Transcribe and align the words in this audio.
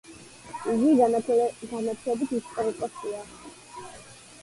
იგი 0.75 0.93
განათლებით 1.73 2.35
ისტორიკოსია. 2.41 3.25